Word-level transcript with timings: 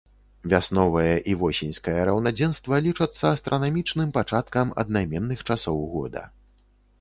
Вясновае 0.51 1.11
і 1.33 1.35
восеньскае 1.41 1.97
раўнадзенства 2.09 2.79
лічацца 2.87 3.25
астранамічным 3.35 4.09
пачаткам 4.17 4.73
аднайменных 4.85 5.39
часоў 5.51 5.77
года. 5.95 6.27